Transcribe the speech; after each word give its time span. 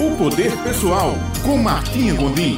O 0.00 0.16
Poder 0.16 0.56
Pessoal, 0.62 1.14
com 1.44 1.58
Martinha 1.58 2.14
Gondim. 2.14 2.56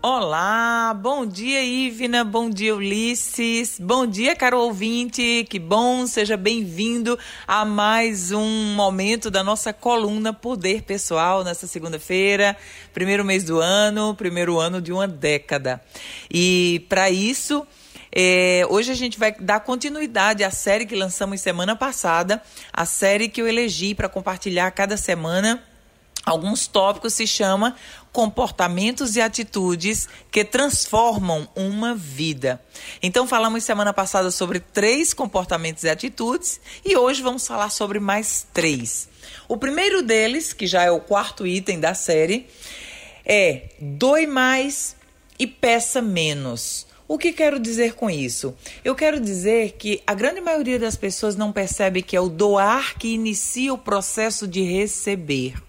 Olá, 0.00 0.94
bom 0.94 1.26
dia 1.26 1.64
Ivna, 1.64 2.22
bom 2.22 2.48
dia 2.48 2.72
Ulisses, 2.76 3.76
bom 3.80 4.06
dia 4.06 4.36
caro 4.36 4.60
ouvinte, 4.60 5.44
que 5.50 5.58
bom, 5.58 6.06
seja 6.06 6.36
bem-vindo 6.36 7.18
a 7.44 7.64
mais 7.64 8.30
um 8.30 8.72
momento 8.76 9.32
da 9.32 9.42
nossa 9.42 9.72
coluna 9.72 10.32
Poder 10.32 10.82
Pessoal 10.82 11.42
nessa 11.42 11.66
segunda-feira, 11.66 12.56
primeiro 12.94 13.24
mês 13.24 13.42
do 13.42 13.58
ano, 13.58 14.14
primeiro 14.14 14.60
ano 14.60 14.80
de 14.80 14.92
uma 14.92 15.08
década. 15.08 15.82
E 16.32 16.86
para 16.88 17.10
isso, 17.10 17.66
é, 18.14 18.66
hoje 18.68 18.92
a 18.92 18.94
gente 18.94 19.18
vai 19.18 19.32
dar 19.32 19.60
continuidade 19.60 20.44
à 20.44 20.50
série 20.50 20.84
que 20.84 20.94
lançamos 20.94 21.40
semana 21.40 21.74
passada, 21.74 22.42
a 22.72 22.84
série 22.84 23.28
que 23.28 23.40
eu 23.40 23.48
elegi 23.48 23.94
para 23.94 24.08
compartilhar 24.08 24.70
cada 24.70 24.96
semana 24.96 25.62
alguns 26.24 26.66
tópicos 26.66 27.14
se 27.14 27.26
chama 27.26 27.74
comportamentos 28.12 29.16
e 29.16 29.20
atitudes 29.20 30.08
que 30.30 30.44
transformam 30.44 31.48
uma 31.54 31.94
vida. 31.94 32.62
Então 33.02 33.26
falamos 33.26 33.64
semana 33.64 33.92
passada 33.92 34.30
sobre 34.30 34.60
três 34.60 35.12
comportamentos 35.12 35.82
e 35.84 35.88
atitudes 35.88 36.60
e 36.84 36.96
hoje 36.96 37.22
vamos 37.22 37.46
falar 37.46 37.70
sobre 37.70 37.98
mais 37.98 38.46
três. 38.52 39.08
O 39.48 39.56
primeiro 39.56 40.02
deles, 40.02 40.52
que 40.52 40.66
já 40.66 40.82
é 40.84 40.90
o 40.90 41.00
quarto 41.00 41.46
item 41.46 41.80
da 41.80 41.94
série, 41.94 42.46
é 43.24 43.70
doe 43.80 44.26
mais 44.26 44.96
e 45.38 45.46
peça 45.46 46.00
menos. 46.00 46.86
O 47.12 47.18
que 47.18 47.30
quero 47.30 47.60
dizer 47.60 47.92
com 47.92 48.08
isso? 48.08 48.56
Eu 48.82 48.94
quero 48.94 49.20
dizer 49.20 49.72
que 49.72 50.02
a 50.06 50.14
grande 50.14 50.40
maioria 50.40 50.78
das 50.78 50.96
pessoas 50.96 51.36
não 51.36 51.52
percebe 51.52 52.00
que 52.00 52.16
é 52.16 52.20
o 52.22 52.30
doar 52.30 52.96
que 52.96 53.08
inicia 53.08 53.74
o 53.74 53.76
processo 53.76 54.48
de 54.48 54.62
receber. 54.62 55.62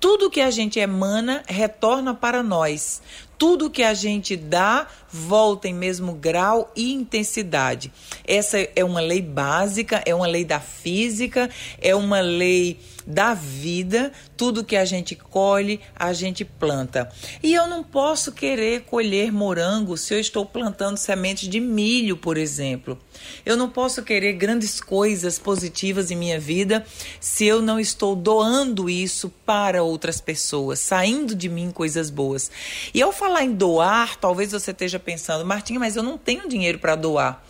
Tudo 0.00 0.28
que 0.28 0.40
a 0.40 0.50
gente 0.50 0.80
emana 0.80 1.44
retorna 1.46 2.12
para 2.16 2.42
nós. 2.42 3.00
Tudo 3.38 3.70
que 3.70 3.84
a 3.84 3.94
gente 3.94 4.36
dá 4.36 4.88
volta 5.16 5.66
em 5.66 5.74
mesmo 5.74 6.12
grau 6.12 6.70
e 6.76 6.92
intensidade. 6.92 7.90
Essa 8.26 8.58
é 8.76 8.84
uma 8.84 9.00
lei 9.00 9.22
básica, 9.22 10.02
é 10.04 10.14
uma 10.14 10.26
lei 10.26 10.44
da 10.44 10.60
física, 10.60 11.48
é 11.80 11.94
uma 11.94 12.20
lei 12.20 12.78
da 13.06 13.34
vida, 13.34 14.10
tudo 14.36 14.64
que 14.64 14.74
a 14.74 14.84
gente 14.84 15.14
colhe, 15.14 15.80
a 15.94 16.12
gente 16.12 16.44
planta. 16.44 17.08
E 17.40 17.54
eu 17.54 17.68
não 17.68 17.84
posso 17.84 18.32
querer 18.32 18.82
colher 18.82 19.32
morango 19.32 19.96
se 19.96 20.12
eu 20.12 20.18
estou 20.18 20.44
plantando 20.44 20.96
sementes 20.96 21.48
de 21.48 21.60
milho, 21.60 22.16
por 22.16 22.36
exemplo. 22.36 22.98
Eu 23.44 23.56
não 23.56 23.70
posso 23.70 24.02
querer 24.02 24.32
grandes 24.32 24.80
coisas 24.80 25.38
positivas 25.38 26.10
em 26.10 26.16
minha 26.16 26.40
vida 26.40 26.84
se 27.20 27.46
eu 27.46 27.62
não 27.62 27.78
estou 27.78 28.16
doando 28.16 28.90
isso 28.90 29.32
para 29.44 29.82
outras 29.82 30.20
pessoas, 30.20 30.80
saindo 30.80 31.34
de 31.34 31.48
mim 31.48 31.70
coisas 31.70 32.10
boas. 32.10 32.50
E 32.92 33.00
ao 33.00 33.12
falar 33.12 33.44
em 33.44 33.52
doar, 33.52 34.16
talvez 34.16 34.50
você 34.50 34.72
esteja 34.72 34.98
pensando, 35.06 35.46
Martinha, 35.46 35.78
mas 35.78 35.94
eu 35.94 36.02
não 36.02 36.18
tenho 36.18 36.48
dinheiro 36.48 36.80
para 36.80 36.96
doar. 36.96 37.42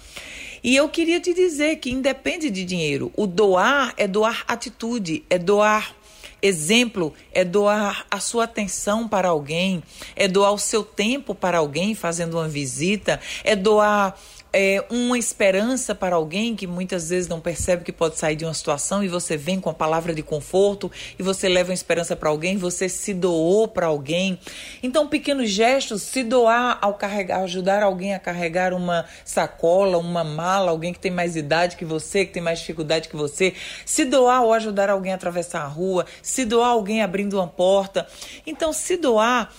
E 0.63 0.77
eu 0.77 0.89
queria 0.89 1.19
te 1.19 1.33
dizer 1.33 1.77
que 1.77 1.91
independe 1.91 2.51
de 2.51 2.65
dinheiro. 2.65 3.11
O 3.17 3.27
doar 3.27 3.95
é 3.97 4.07
doar 4.07 4.45
atitude, 4.47 5.25
é 5.31 5.39
doar 5.39 5.95
exemplo, 6.43 7.15
é 7.33 7.45
doar 7.45 8.07
a 8.11 8.21
sua 8.21 8.45
atenção 8.45 9.09
para 9.09 9.29
alguém, 9.29 9.83
é 10.15 10.29
doar 10.29 10.53
o 10.53 10.59
seu 10.59 10.85
tempo 10.85 11.35
para 11.35 11.59
alguém 11.59 11.95
fazendo 11.95 12.35
uma 12.35 12.49
visita, 12.49 13.21
é 13.43 13.57
doar 13.57 14.17
é, 14.59 14.83
uma 14.89 15.19
esperança 15.19 15.95
para 15.95 16.17
alguém 16.17 16.57
que 16.57 16.67
muitas 16.67 17.11
vezes 17.11 17.29
não 17.29 17.39
percebe 17.39 17.85
que 17.85 17.93
pode 17.93 18.17
sair 18.17 18.37
de 18.37 18.47
uma 18.47 18.55
situação 18.55 19.05
e 19.05 19.09
você 19.09 19.37
vem 19.37 19.61
com 19.61 19.69
a 19.69 19.75
palavra 19.75 20.15
de 20.15 20.23
conforto 20.23 20.91
e 21.19 21.23
você 21.23 21.47
leva 21.47 21.69
uma 21.69 21.75
esperança 21.75 22.17
para 22.17 22.31
alguém, 22.31 22.57
você 22.57 22.89
se 22.89 23.13
doou 23.13 23.69
para 23.69 23.89
alguém. 23.89 24.39
Então, 24.83 25.09
pequenos 25.09 25.51
gestos, 25.51 26.01
se 26.01 26.23
doar 26.23 26.79
ao 26.81 26.95
carregar, 26.95 27.43
ajudar 27.43 27.83
alguém 27.83 28.15
a 28.15 28.19
carregar 28.19 28.73
uma 28.73 29.05
sacola, 29.27 29.99
uma 29.99 30.25
mala, 30.25 30.71
alguém 30.71 30.95
que 30.95 31.01
tem 31.01 31.11
mais 31.11 31.37
idade 31.37 31.77
que 31.77 31.85
você, 31.85 32.25
que 32.25 32.33
tem 32.33 32.43
mais 32.43 32.61
dificuldade 32.61 33.11
que 33.11 33.17
você, 33.17 33.53
se 33.85 34.07
doar 34.07 34.43
ou 34.43 34.55
ajudar 34.55 34.89
alguém 34.89 35.13
a 35.13 35.17
atravessar 35.17 35.65
a 35.65 35.67
rua, 35.67 36.07
se 36.23 36.47
doar 36.47 36.71
alguém 36.71 37.03
abrindo 37.03 37.35
uma 37.35 37.47
porta. 37.47 38.07
Então, 38.47 38.73
se 38.73 38.97
doar, 38.97 39.53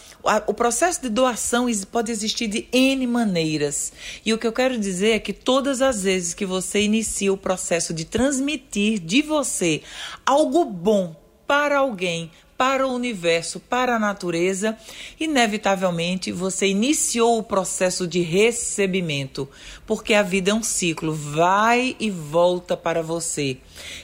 o 0.46 0.54
processo 0.54 1.02
de 1.02 1.10
doação 1.10 1.68
pode 1.92 2.12
existir 2.12 2.48
de 2.48 2.68
N 2.72 3.08
maneiras. 3.08 3.94
E 4.26 4.34
o 4.34 4.38
que 4.38 4.48
eu 4.48 4.52
quero 4.52 4.78
dizer 4.78 5.12
é 5.12 5.20
que 5.20 5.34
todas 5.34 5.82
as 5.82 6.04
vezes 6.04 6.34
que 6.34 6.46
você 6.46 6.82
inicia 6.82 7.32
o 7.32 7.38
processo 7.38 7.94
de 7.94 8.06
transmitir 8.06 9.00
de 9.00 9.22
você 9.22 9.82
algo 10.26 10.66
bom 10.66 11.16
para 11.46 11.78
alguém, 11.78 12.30
para 12.58 12.86
o 12.88 12.94
universo, 12.94 13.60
para 13.60 13.96
a 13.96 14.00
natureza, 14.00 14.76
inevitavelmente 15.20 16.32
você 16.32 16.68
iniciou 16.68 17.38
o 17.38 17.44
processo 17.44 18.08
de 18.08 18.20
recebimento, 18.22 19.48
porque 19.86 20.14
a 20.14 20.24
vida 20.24 20.52
é 20.52 20.54
um 20.54 20.64
ciclo, 20.64 21.14
vai 21.14 21.96
e 22.00 22.10
volta 22.10 22.76
para 22.76 23.04
você. 23.04 23.58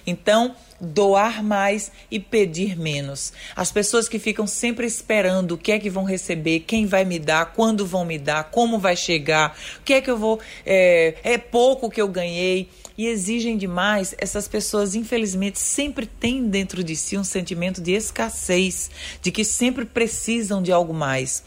Então, 0.06 0.56
doar 0.84 1.44
mais 1.44 1.92
e 2.12 2.20
pedir 2.20 2.78
menos. 2.78 3.34
As 3.56 3.72
pessoas 3.72 4.08
que 4.08 4.20
ficam 4.20 4.46
sempre 4.46 4.86
esperando 4.86 5.54
o 5.54 5.58
que 5.58 5.72
é 5.72 5.80
que 5.80 5.90
vão 5.90 6.04
receber, 6.04 6.62
quem 6.62 6.86
vai 6.86 7.06
me 7.06 7.18
dar, 7.18 7.54
quando 7.54 7.86
vão 7.86 8.06
me 8.06 8.18
dar, 8.18 8.46
como 8.46 8.78
vai 8.78 8.96
chegar, 8.96 9.58
o 9.80 9.84
que 9.84 9.94
é 9.94 10.02
que 10.02 10.12
eu 10.12 10.18
vou. 10.18 10.40
É, 10.66 11.16
é 11.24 11.38
pouco 11.38 11.90
que 11.90 12.02
eu 12.02 12.08
ganhei 12.08 12.70
e 12.98 13.08
exigem 13.08 13.58
demais, 13.58 14.14
essas 14.20 14.48
pessoas, 14.48 14.94
infelizmente, 14.94 15.60
sempre 15.60 16.06
têm 16.06 16.48
dentro 16.48 16.84
de 16.84 16.96
si 16.96 17.18
um 17.18 17.24
sentimento 17.24 17.82
de 17.82 17.92
escassez, 17.94 18.92
de 19.22 19.32
que 19.32 19.44
sempre 19.44 19.84
precisam 19.84 20.62
de 20.62 20.72
algo 20.72 20.94
mais. 20.94 21.44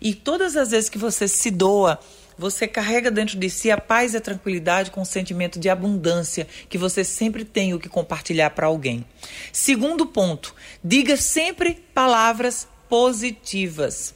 E 0.00 0.14
todas 0.14 0.56
as 0.56 0.70
vezes 0.70 0.88
que 0.88 0.98
você 0.98 1.28
se 1.28 1.50
doa, 1.50 1.98
você 2.38 2.66
carrega 2.68 3.10
dentro 3.10 3.38
de 3.38 3.48
si 3.48 3.70
a 3.70 3.80
paz 3.80 4.14
e 4.14 4.16
a 4.16 4.20
tranquilidade 4.20 4.90
com 4.90 5.02
o 5.02 5.06
sentimento 5.06 5.58
de 5.58 5.68
abundância 5.68 6.46
que 6.68 6.78
você 6.78 7.02
sempre 7.04 7.44
tem 7.44 7.74
o 7.74 7.78
que 7.78 7.88
compartilhar 7.88 8.50
para 8.50 8.66
alguém. 8.66 9.04
Segundo 9.52 10.06
ponto, 10.06 10.54
diga 10.82 11.16
sempre 11.16 11.74
palavras 11.94 12.68
positivas. 12.88 14.14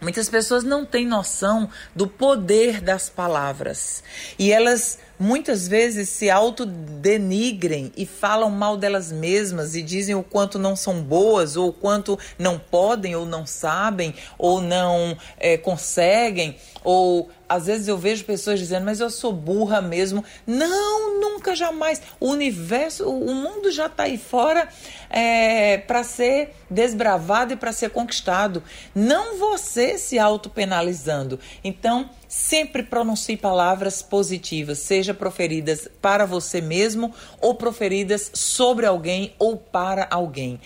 Muitas 0.00 0.28
pessoas 0.28 0.64
não 0.64 0.84
têm 0.84 1.06
noção 1.06 1.68
do 1.94 2.06
poder 2.08 2.80
das 2.80 3.10
palavras 3.10 4.02
e 4.38 4.50
elas 4.50 4.98
muitas 5.22 5.68
vezes 5.68 6.08
se 6.08 6.28
autodenigrem 6.28 7.92
e 7.96 8.04
falam 8.04 8.50
mal 8.50 8.76
delas 8.76 9.12
mesmas 9.12 9.76
e 9.76 9.82
dizem 9.82 10.16
o 10.16 10.22
quanto 10.22 10.58
não 10.58 10.74
são 10.74 11.00
boas, 11.00 11.56
ou 11.56 11.68
o 11.68 11.72
quanto 11.72 12.18
não 12.36 12.58
podem, 12.58 13.14
ou 13.14 13.24
não 13.24 13.46
sabem, 13.46 14.14
ou 14.36 14.60
não 14.60 15.16
é, 15.38 15.56
conseguem, 15.56 16.56
ou 16.82 17.30
às 17.48 17.66
vezes 17.66 17.86
eu 17.86 17.98
vejo 17.98 18.24
pessoas 18.24 18.58
dizendo, 18.58 18.86
mas 18.86 18.98
eu 18.98 19.10
sou 19.10 19.30
burra 19.30 19.82
mesmo. 19.82 20.24
Não, 20.46 21.20
nunca, 21.20 21.54
jamais. 21.54 22.00
O 22.18 22.30
universo, 22.30 23.06
o 23.06 23.34
mundo 23.34 23.70
já 23.70 23.86
está 23.86 24.04
aí 24.04 24.16
fora 24.16 24.66
é, 25.10 25.76
para 25.76 26.02
ser 26.02 26.54
desbravado 26.70 27.52
e 27.52 27.56
para 27.56 27.70
ser 27.70 27.90
conquistado. 27.90 28.62
Não 28.94 29.38
você 29.38 29.98
se 29.98 30.18
autopenalizando. 30.18 31.38
Então, 31.62 32.08
sempre 32.32 32.82
pronuncie 32.82 33.36
palavras 33.36 34.00
positivas, 34.00 34.78
seja 34.78 35.12
proferidas 35.12 35.86
para 36.00 36.24
você 36.24 36.62
mesmo 36.62 37.12
ou 37.38 37.56
proferidas 37.56 38.30
sobre 38.32 38.86
alguém 38.86 39.34
ou 39.38 39.58
para 39.58 40.08
alguém. 40.10 40.58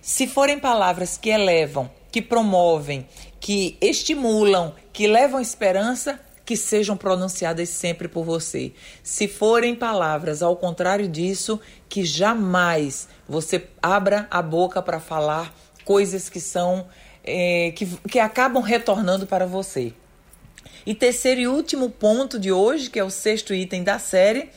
Se 0.00 0.26
forem 0.26 0.58
palavras 0.58 1.18
que 1.18 1.28
elevam, 1.28 1.90
que 2.10 2.22
promovem, 2.22 3.06
que 3.38 3.76
estimulam, 3.82 4.72
que 4.94 5.06
levam 5.06 5.38
esperança, 5.38 6.18
que 6.42 6.56
sejam 6.56 6.96
pronunciadas 6.96 7.68
sempre 7.68 8.08
por 8.08 8.24
você. 8.24 8.72
Se 9.02 9.28
forem 9.28 9.74
palavras 9.74 10.42
ao 10.42 10.56
contrário 10.56 11.06
disso, 11.06 11.60
que 11.86 12.02
jamais 12.02 13.06
você 13.28 13.68
abra 13.82 14.26
a 14.30 14.40
boca 14.40 14.80
para 14.80 14.98
falar 14.98 15.54
coisas 15.84 16.30
que 16.30 16.40
são 16.40 16.88
é, 17.22 17.72
que, 17.72 17.84
que 18.08 18.18
acabam 18.18 18.62
retornando 18.62 19.26
para 19.26 19.44
você. 19.44 19.92
E 20.86 20.94
terceiro 20.94 21.40
e 21.40 21.48
último 21.48 21.90
ponto 21.90 22.38
de 22.38 22.50
hoje, 22.50 22.90
que 22.90 22.98
é 22.98 23.04
o 23.04 23.10
sexto 23.10 23.54
item 23.54 23.82
da 23.82 23.98
série, 23.98 24.48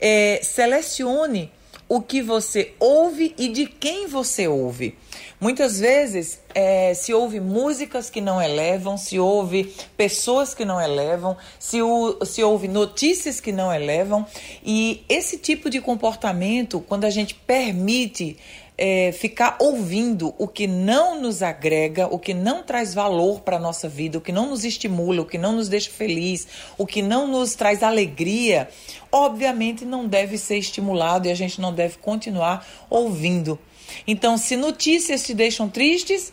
é 0.00 0.40
selecione 0.42 1.50
o 1.88 2.00
que 2.00 2.20
você 2.20 2.72
ouve 2.80 3.34
e 3.38 3.48
de 3.48 3.66
quem 3.66 4.06
você 4.06 4.48
ouve. 4.48 4.96
Muitas 5.40 5.78
vezes 5.78 6.40
é, 6.54 6.94
se 6.94 7.12
ouve 7.12 7.40
músicas 7.40 8.08
que 8.08 8.20
não 8.20 8.40
elevam, 8.40 8.96
se 8.96 9.18
ouve 9.18 9.72
pessoas 9.96 10.54
que 10.54 10.64
não 10.64 10.80
elevam, 10.80 11.36
se, 11.58 11.82
o, 11.82 12.24
se 12.24 12.42
ouve 12.42 12.66
notícias 12.66 13.40
que 13.40 13.52
não 13.52 13.72
elevam. 13.72 14.26
E 14.64 15.04
esse 15.08 15.36
tipo 15.38 15.68
de 15.68 15.80
comportamento, 15.80 16.80
quando 16.80 17.04
a 17.04 17.10
gente 17.10 17.34
permite 17.34 18.36
é, 18.78 19.10
ficar 19.12 19.56
ouvindo 19.58 20.34
o 20.38 20.46
que 20.46 20.66
não 20.66 21.20
nos 21.20 21.42
agrega, 21.42 22.06
o 22.06 22.18
que 22.18 22.34
não 22.34 22.62
traz 22.62 22.92
valor 22.92 23.40
para 23.40 23.56
a 23.56 23.60
nossa 23.60 23.88
vida, 23.88 24.18
o 24.18 24.20
que 24.20 24.32
não 24.32 24.50
nos 24.50 24.64
estimula, 24.64 25.22
o 25.22 25.26
que 25.26 25.38
não 25.38 25.52
nos 25.52 25.68
deixa 25.68 25.90
feliz, 25.90 26.46
o 26.76 26.86
que 26.86 27.00
não 27.00 27.26
nos 27.26 27.54
traz 27.54 27.82
alegria, 27.82 28.68
obviamente 29.10 29.84
não 29.84 30.06
deve 30.06 30.36
ser 30.36 30.58
estimulado 30.58 31.26
e 31.26 31.30
a 31.30 31.34
gente 31.34 31.60
não 31.60 31.72
deve 31.72 31.96
continuar 31.98 32.66
ouvindo. 32.90 33.58
Então, 34.06 34.36
se 34.36 34.56
notícias 34.56 35.24
te 35.24 35.32
deixam 35.32 35.68
tristes, 35.68 36.32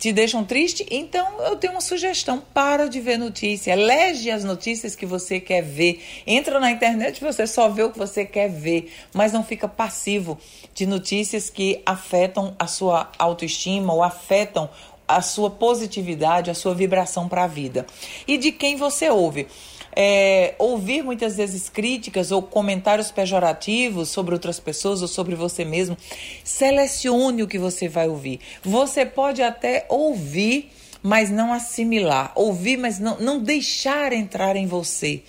te 0.00 0.12
deixam 0.12 0.42
triste, 0.42 0.86
então 0.90 1.42
eu 1.42 1.56
tenho 1.56 1.74
uma 1.74 1.82
sugestão: 1.82 2.42
para 2.54 2.88
de 2.88 2.98
ver 3.00 3.18
notícia, 3.18 3.72
elege 3.72 4.30
as 4.30 4.42
notícias 4.42 4.96
que 4.96 5.04
você 5.04 5.38
quer 5.38 5.62
ver. 5.62 6.02
Entra 6.26 6.58
na 6.58 6.70
internet, 6.70 7.20
você 7.20 7.46
só 7.46 7.68
vê 7.68 7.82
o 7.82 7.90
que 7.90 7.98
você 7.98 8.24
quer 8.24 8.48
ver, 8.48 8.90
mas 9.12 9.34
não 9.34 9.44
fica 9.44 9.68
passivo 9.68 10.38
de 10.74 10.86
notícias 10.86 11.50
que 11.50 11.82
afetam 11.84 12.56
a 12.58 12.66
sua 12.66 13.12
autoestima 13.18 13.92
ou 13.92 14.02
afetam 14.02 14.70
a 15.06 15.20
sua 15.20 15.50
positividade, 15.50 16.50
a 16.50 16.54
sua 16.54 16.74
vibração 16.74 17.28
para 17.28 17.44
a 17.44 17.48
vida. 17.48 17.86
E 18.26 18.38
de 18.38 18.52
quem 18.52 18.76
você 18.76 19.10
ouve 19.10 19.48
é, 19.94 20.54
ouvir 20.58 21.02
muitas 21.02 21.36
vezes 21.36 21.68
críticas 21.68 22.30
ou 22.30 22.42
comentários 22.42 23.10
pejorativos 23.10 24.08
sobre 24.08 24.34
outras 24.34 24.60
pessoas 24.60 25.02
ou 25.02 25.08
sobre 25.08 25.34
você 25.34 25.64
mesmo, 25.64 25.96
selecione 26.44 27.42
o 27.42 27.48
que 27.48 27.58
você 27.58 27.88
vai 27.88 28.08
ouvir. 28.08 28.40
Você 28.62 29.04
pode 29.04 29.42
até 29.42 29.86
ouvir 29.88 30.70
mas 31.02 31.30
não 31.30 31.52
assimilar, 31.52 32.32
ouvir, 32.34 32.76
mas 32.76 32.98
não, 32.98 33.18
não 33.18 33.38
deixar 33.38 34.12
entrar 34.12 34.56
em 34.56 34.66
você. 34.66 35.22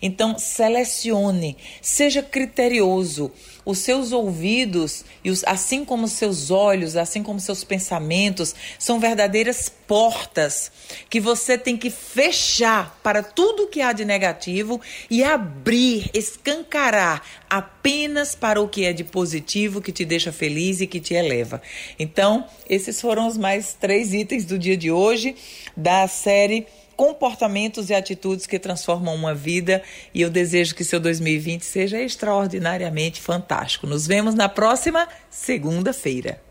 Então, 0.00 0.38
selecione, 0.38 1.56
seja 1.82 2.22
criterioso. 2.22 3.30
Os 3.64 3.80
seus 3.80 4.12
ouvidos, 4.12 5.04
e 5.22 5.30
os, 5.30 5.44
assim 5.44 5.84
como 5.84 6.06
os 6.06 6.12
seus 6.12 6.50
olhos, 6.50 6.96
assim 6.96 7.22
como 7.22 7.38
seus 7.38 7.62
pensamentos, 7.64 8.54
são 8.78 8.98
verdadeiras 8.98 9.70
portas 9.86 10.72
que 11.10 11.20
você 11.20 11.58
tem 11.58 11.76
que 11.76 11.90
fechar 11.90 12.98
para 13.02 13.22
tudo 13.22 13.66
que 13.66 13.82
há 13.82 13.92
de 13.92 14.06
negativo 14.06 14.80
e 15.10 15.22
abrir, 15.22 16.10
escancarar 16.14 17.22
apenas 17.48 18.34
para 18.34 18.60
o 18.60 18.68
que 18.68 18.86
é 18.86 18.92
de 18.94 19.04
positivo, 19.04 19.82
que 19.82 19.92
te 19.92 20.04
deixa 20.04 20.32
feliz 20.32 20.80
e 20.80 20.86
que 20.86 20.98
te 20.98 21.12
eleva. 21.12 21.60
Então, 21.98 22.46
esses 22.68 22.98
foram 23.00 23.26
os 23.26 23.36
mais 23.36 23.74
três 23.74 24.14
itens 24.14 24.46
do 24.46 24.58
dia 24.58 24.78
de 24.78 24.90
hoje 25.18 25.34
da 25.76 26.06
série 26.06 26.66
comportamentos 26.96 27.90
e 27.90 27.94
atitudes 27.94 28.46
que 28.46 28.58
transformam 28.58 29.14
uma 29.14 29.34
vida 29.34 29.82
e 30.12 30.22
eu 30.22 30.30
desejo 30.30 30.74
que 30.74 30.84
seu 30.84 30.98
2020 30.98 31.64
seja 31.64 32.00
extraordinariamente 32.00 33.20
fantástico. 33.20 33.86
Nos 33.86 34.06
vemos 34.06 34.34
na 34.34 34.48
próxima 34.48 35.06
segunda-feira. 35.30 36.47